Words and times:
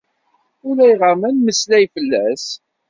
Ulayɣar 0.67 1.15
ma 1.19 1.29
nemmeslay 1.29 1.85
fell-as. 1.93 2.45